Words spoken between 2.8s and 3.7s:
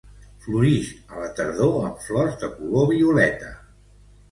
violeta.